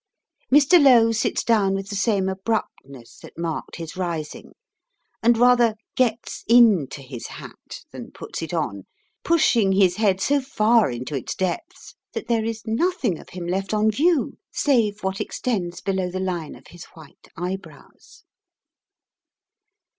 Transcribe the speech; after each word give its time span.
Mr. 0.51 0.81
Lowe 0.83 1.11
sits 1.11 1.43
down 1.43 1.75
with 1.75 1.89
the 1.89 1.95
same 1.95 2.27
abruptness 2.27 3.19
that 3.19 3.37
marked 3.37 3.75
his 3.75 3.95
rising, 3.95 4.53
and 5.21 5.37
rather 5.37 5.75
gets 5.95 6.43
into 6.47 7.03
his 7.03 7.27
hat 7.27 7.81
than 7.91 8.09
puts 8.09 8.41
it 8.41 8.51
on, 8.51 8.87
pushing 9.23 9.71
his 9.73 9.97
head 9.97 10.19
so 10.19 10.41
far 10.41 10.89
into 10.89 11.13
its 11.15 11.35
depths 11.35 11.93
that 12.13 12.27
there 12.27 12.43
is 12.43 12.63
nothing 12.65 13.19
of 13.19 13.29
him 13.29 13.45
left 13.45 13.75
on 13.75 13.91
view 13.91 14.39
save 14.51 15.03
what 15.03 15.21
extends 15.21 15.81
below 15.81 16.09
the 16.09 16.19
line 16.19 16.55
of 16.55 16.65
his 16.69 16.85
white 16.95 17.27
eyebrows. 17.37 18.23